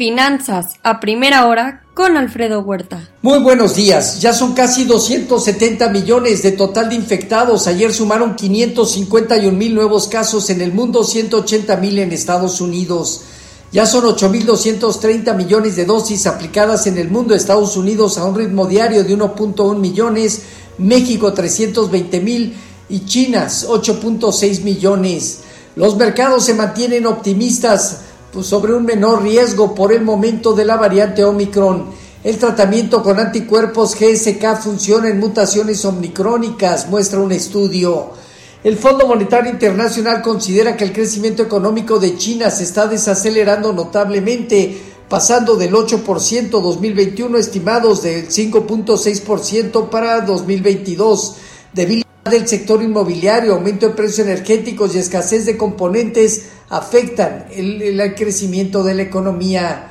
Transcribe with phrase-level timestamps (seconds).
[0.00, 3.06] Finanzas a primera hora con Alfredo Huerta.
[3.20, 4.22] Muy buenos días.
[4.22, 7.66] Ya son casi 270 millones de total de infectados.
[7.66, 13.24] Ayer sumaron 551 mil nuevos casos en el mundo, 180 mil en Estados Unidos.
[13.72, 18.66] Ya son 8.230 millones de dosis aplicadas en el mundo, Estados Unidos a un ritmo
[18.66, 20.44] diario de 1.1 millones,
[20.78, 22.56] México 320 mil
[22.88, 25.40] y China 8.6 millones.
[25.76, 27.98] Los mercados se mantienen optimistas
[28.42, 31.86] sobre un menor riesgo por el momento de la variante Omicron.
[32.22, 38.10] El tratamiento con anticuerpos GSK funciona en mutaciones omicrónicas, muestra un estudio.
[38.62, 44.78] El Fondo Monetario Internacional considera que el crecimiento económico de China se está desacelerando notablemente,
[45.08, 51.36] pasando del 8% 2021 estimados del 5.6% para 2022,
[51.72, 58.82] debilidad del sector inmobiliario, aumento de precios energéticos y escasez de componentes afectan el, crecimiento
[58.82, 59.88] de la economía.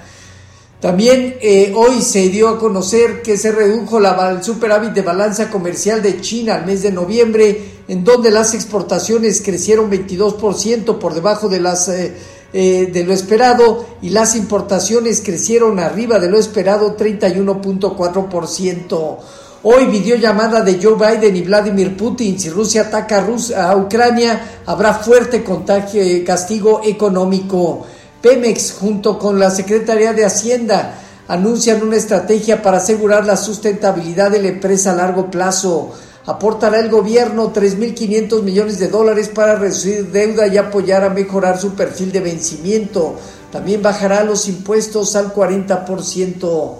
[0.79, 5.49] También eh, hoy se dio a conocer que se redujo la, el superávit de balanza
[5.49, 11.49] comercial de China al mes de noviembre, en donde las exportaciones crecieron 22% por debajo
[11.49, 12.15] de, las, eh,
[12.53, 19.17] eh, de lo esperado y las importaciones crecieron arriba de lo esperado 31.4%.
[19.61, 22.39] Hoy videollamada de Joe Biden y Vladimir Putin.
[22.39, 27.85] Si Rusia ataca a, Ucrania, habrá fuerte contagio, castigo económico.
[28.21, 30.95] Pemex, junto con la Secretaría de Hacienda,
[31.27, 35.91] anuncian una estrategia para asegurar la sustentabilidad de la empresa a largo plazo.
[36.25, 41.73] Aportará el gobierno 3.500 millones de dólares para reducir deuda y apoyar a mejorar su
[41.73, 43.15] perfil de vencimiento.
[43.51, 46.75] También bajará los impuestos al 40%.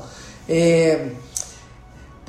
[0.48, 1.14] Eh,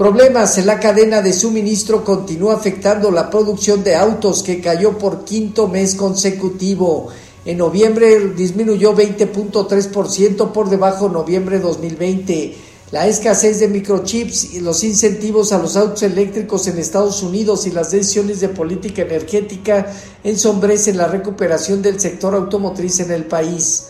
[0.00, 5.26] Problemas en la cadena de suministro continúa afectando la producción de autos que cayó por
[5.26, 7.08] quinto mes consecutivo.
[7.44, 12.56] En noviembre disminuyó 20.3% por debajo de noviembre 2020.
[12.92, 17.70] La escasez de microchips y los incentivos a los autos eléctricos en Estados Unidos y
[17.70, 19.92] las decisiones de política energética
[20.24, 23.88] ensombrecen la recuperación del sector automotriz en el país.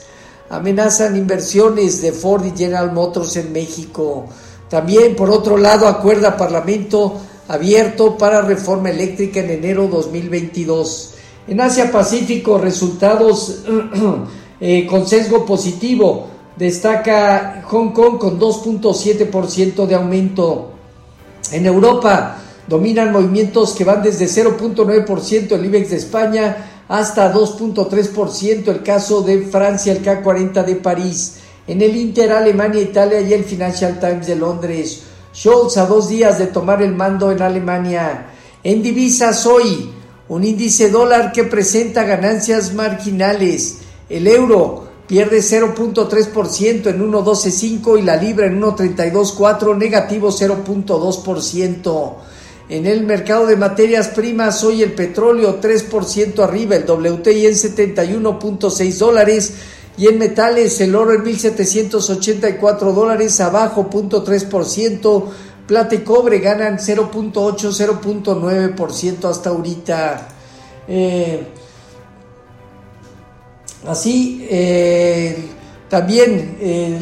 [0.48, 4.26] Amenazan inversiones de Ford y General Motors en México.
[4.70, 11.14] También, por otro lado, acuerda Parlamento abierto para reforma eléctrica en enero 2022.
[11.48, 13.64] En Asia Pacífico, resultados
[14.60, 16.28] eh, con sesgo positivo.
[16.56, 20.70] Destaca Hong Kong con 2.7% de aumento.
[21.50, 22.36] En Europa
[22.68, 29.42] dominan movimientos que van desde 0.9% el IBEX de España hasta 2.3% el caso de
[29.42, 31.39] Francia, el K40 de París.
[31.70, 35.02] En el Inter, Alemania, Italia y el Financial Times de Londres.
[35.32, 38.26] Scholz a dos días de tomar el mando en Alemania.
[38.64, 39.88] En divisas hoy,
[40.28, 43.82] un índice dólar que presenta ganancias marginales.
[44.08, 52.14] El euro pierde 0.3% en 1.12.5 y la libra en 1.32.4, negativo 0.2%.
[52.68, 58.98] En el mercado de materias primas, hoy el petróleo 3% arriba, el WTI en 71.6
[58.98, 59.52] dólares
[59.96, 65.24] y en metales, el oro en 1.784 dólares, abajo 0.3%.
[65.66, 70.28] Plata y cobre ganan 0.8, 0.9% hasta ahorita.
[70.88, 71.46] Eh,
[73.86, 75.48] así, eh,
[75.88, 76.98] también, eh,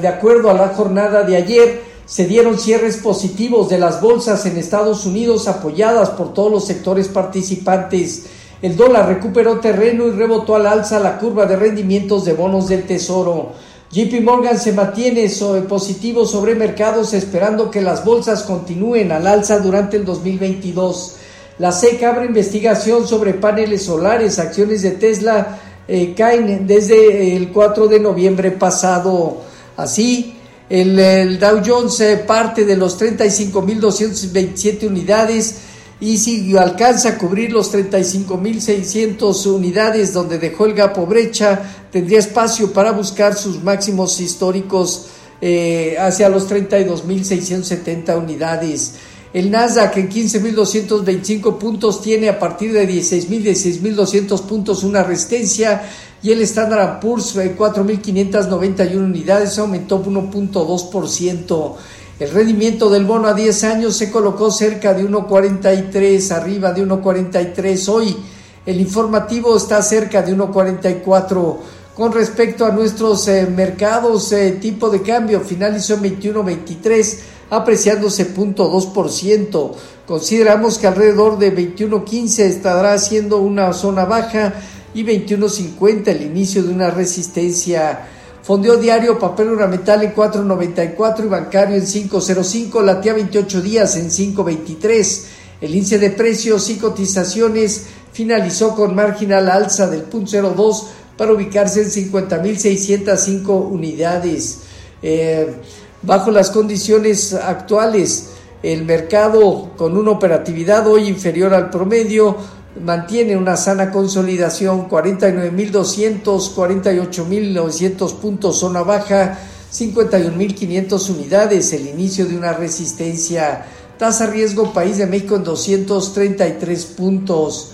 [0.00, 4.56] de acuerdo a la jornada de ayer, se dieron cierres positivos de las bolsas en
[4.58, 8.26] Estados Unidos apoyadas por todos los sectores participantes.
[8.62, 12.84] El dólar recuperó terreno y rebotó al alza la curva de rendimientos de bonos del
[12.84, 13.54] Tesoro.
[13.90, 15.28] JP Morgan se mantiene
[15.68, 21.16] positivo sobre mercados esperando que las bolsas continúen al alza durante el 2022.
[21.58, 25.58] La SEC abre investigación sobre paneles solares, acciones de Tesla
[25.88, 29.38] eh, caen desde el 4 de noviembre pasado.
[29.76, 30.36] Así,
[30.70, 35.56] el, el Dow Jones eh, parte de los 35.227 unidades
[36.02, 42.72] y si alcanza a cubrir los 35.600 unidades donde dejó el gapo brecha, tendría espacio
[42.72, 45.06] para buscar sus máximos históricos
[45.40, 48.94] eh, hacia los 32.670 unidades.
[49.32, 55.88] El Nasdaq en 15.225 puntos tiene a partir de 16.000, 16.200 puntos una resistencia
[56.20, 61.76] y el Standard Poor's en 4.591 unidades aumentó 1.2%.
[62.22, 67.88] El rendimiento del bono a 10 años se colocó cerca de 1.43, arriba de 1.43.
[67.88, 68.16] Hoy
[68.64, 71.56] el informativo está cerca de 1.44.
[71.96, 77.18] Con respecto a nuestros eh, mercados, eh, tipo de cambio finalizó en 21.23,
[77.50, 79.72] apreciándose 0.2%.
[80.06, 84.54] Consideramos que alrededor de 21.15 estará siendo una zona baja
[84.94, 88.06] y 21.50 el inicio de una resistencia
[88.42, 95.24] Fondeo diario, papel ornamental en 4.94 y bancario en 5.05, latía 28 días en 5.23.
[95.60, 100.86] El índice de precios y cotizaciones finalizó con marginal alza del 0.02
[101.16, 104.62] para ubicarse en 50.605 unidades.
[105.02, 105.54] Eh,
[106.02, 108.30] bajo las condiciones actuales,
[108.64, 112.36] el mercado con una operatividad hoy inferior al promedio
[112.80, 119.38] mantiene una sana consolidación, 49.200, 48.900 puntos zona baja,
[119.72, 123.66] 51.500 unidades, el inicio de una resistencia,
[123.98, 127.72] tasa riesgo país de México en 233 puntos.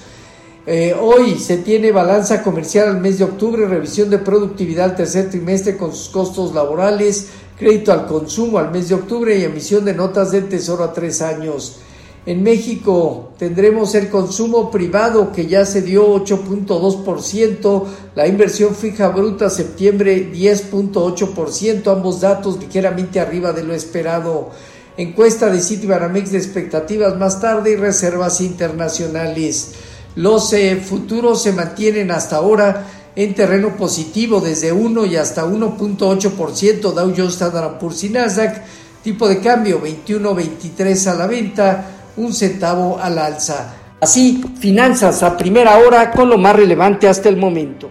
[0.66, 5.30] Eh, hoy se tiene balanza comercial al mes de octubre, revisión de productividad al tercer
[5.30, 7.28] trimestre con sus costos laborales,
[7.58, 11.22] crédito al consumo al mes de octubre y emisión de notas del Tesoro a tres
[11.22, 11.78] años.
[12.28, 17.84] En México tendremos el consumo privado que ya se dio 8.2%,
[18.14, 24.50] la inversión fija bruta septiembre 10.8%, ambos datos ligeramente arriba de lo esperado.
[24.98, 29.72] Encuesta de Citibanamex de expectativas más tarde y reservas internacionales.
[30.14, 36.92] Los eh, futuros se mantienen hasta ahora en terreno positivo desde 1 y hasta 1.8%
[36.92, 38.64] Dow Jones Standard Poor's y Nasdaq,
[39.02, 43.74] tipo de cambio 21.23 a la venta, un centavo al alza.
[44.00, 47.90] Así, finanzas a primera hora con lo más relevante hasta el momento.